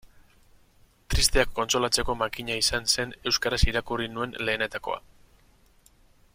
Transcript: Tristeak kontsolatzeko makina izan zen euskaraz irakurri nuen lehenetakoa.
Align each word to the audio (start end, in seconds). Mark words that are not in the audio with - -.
Tristeak 1.13 1.51
kontsolatzeko 1.59 2.15
makina 2.23 2.57
izan 2.61 2.89
zen 2.95 3.13
euskaraz 3.33 3.61
irakurri 3.73 4.11
nuen 4.17 4.35
lehenetakoa. 4.49 5.01